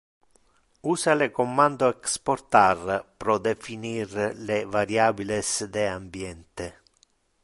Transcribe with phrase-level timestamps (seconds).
[0.93, 2.79] Usa le commando exportar
[3.19, 4.09] pro definir
[4.49, 6.67] le variabiles de ambiente.